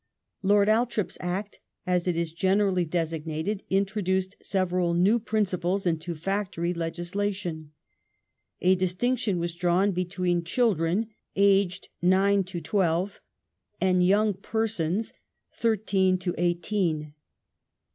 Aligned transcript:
Lord 0.41 0.67
Althorp's 0.67 1.15
Act, 1.19 1.59
as 1.85 2.07
it 2.07 2.17
is 2.17 2.31
generally 2.33 2.85
designated, 2.85 3.61
introduced 3.69 4.35
several 4.41 4.95
new 4.95 5.19
principles 5.19 5.85
into 5.85 6.15
factory 6.15 6.73
legislation. 6.73 7.69
A 8.61 8.73
distinction 8.73 9.37
was 9.37 9.53
drawn 9.53 9.91
between" 9.91 10.43
children" 10.43 11.09
aged 11.35 11.89
nine 12.01 12.43
to 12.45 12.59
twelve, 12.61 13.21
and 13.79 14.03
young 14.03 14.33
pei*sons" 14.33 15.13
(thirteen 15.55 16.17
to 16.17 16.33
eighteen). 16.35 17.13